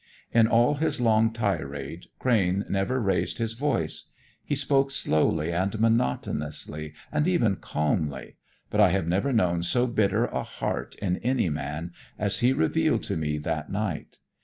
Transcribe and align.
In 0.31 0.47
all 0.47 0.73
his 0.77 0.99
long 0.99 1.31
tirade, 1.31 2.07
Crane 2.17 2.65
never 2.67 2.99
raised 2.99 3.37
his 3.37 3.53
voice; 3.53 4.05
he 4.43 4.55
spoke 4.55 4.89
slowly 4.89 5.53
and 5.53 5.79
monotonously 5.79 6.95
and 7.11 7.27
even 7.27 7.57
calmly, 7.57 8.37
but 8.71 8.81
I 8.81 8.89
have 8.89 9.07
never 9.07 9.31
known 9.31 9.61
so 9.61 9.85
bitter 9.85 10.25
a 10.25 10.41
heart 10.41 10.95
in 10.95 11.17
any 11.17 11.49
man 11.51 11.91
as 12.17 12.39
he 12.39 12.51
revealed 12.51 13.03
to 13.03 13.15
me 13.15 13.37
that 13.37 13.71
night. 13.71 14.17